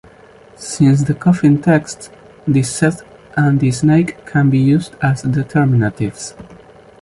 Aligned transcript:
Since 0.55 1.03
the 1.03 1.13
Coffin 1.13 1.61
Texts, 1.61 2.09
the 2.47 2.63
Seth 2.63 3.03
and 3.37 3.59
the 3.59 3.69
snake 3.69 4.25
can 4.25 4.49
be 4.49 4.57
used 4.57 4.95
as 4.99 5.21
determinatives. 5.21 6.33